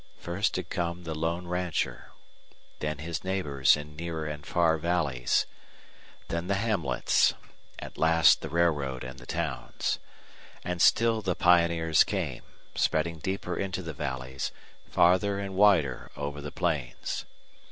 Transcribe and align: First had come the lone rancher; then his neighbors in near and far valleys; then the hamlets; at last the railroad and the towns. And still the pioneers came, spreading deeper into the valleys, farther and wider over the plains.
First 0.17 0.55
had 0.55 0.71
come 0.71 1.03
the 1.03 1.13
lone 1.13 1.45
rancher; 1.45 2.09
then 2.79 2.97
his 2.97 3.23
neighbors 3.23 3.77
in 3.77 3.95
near 3.95 4.25
and 4.25 4.43
far 4.43 4.79
valleys; 4.79 5.45
then 6.27 6.47
the 6.47 6.55
hamlets; 6.55 7.35
at 7.77 7.99
last 7.99 8.41
the 8.41 8.49
railroad 8.49 9.03
and 9.03 9.19
the 9.19 9.27
towns. 9.27 9.99
And 10.63 10.81
still 10.81 11.21
the 11.21 11.35
pioneers 11.35 12.03
came, 12.03 12.41
spreading 12.73 13.19
deeper 13.19 13.55
into 13.55 13.83
the 13.83 13.93
valleys, 13.93 14.51
farther 14.89 15.37
and 15.37 15.53
wider 15.53 16.09
over 16.17 16.41
the 16.41 16.51
plains. 16.51 17.25